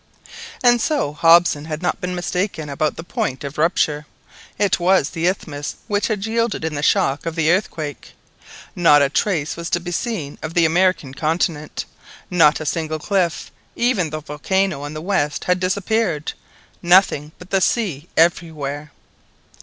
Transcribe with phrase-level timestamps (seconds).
[0.63, 4.07] And so Hobson had not been mistaken about the point of rupture.
[4.57, 8.13] It was the isthmus which had yielded in the shock of the earthquake.
[8.75, 11.85] Not a trace was to be seen of the American continent,
[12.31, 16.33] not a single cliff, even the volcano on the west had disappeared.
[16.81, 18.89] Nothing but the sea everywhere.